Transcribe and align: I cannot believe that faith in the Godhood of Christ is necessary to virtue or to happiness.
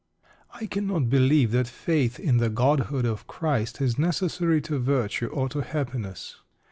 I 0.49 0.65
cannot 0.65 1.09
believe 1.11 1.51
that 1.51 1.67
faith 1.67 2.19
in 2.19 2.37
the 2.37 2.49
Godhood 2.49 3.05
of 3.05 3.27
Christ 3.27 3.79
is 3.79 3.99
necessary 3.99 4.59
to 4.61 4.79
virtue 4.79 5.27
or 5.27 5.47
to 5.49 5.61
happiness. 5.61 6.37